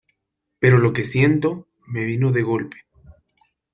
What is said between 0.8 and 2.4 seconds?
que siento me vino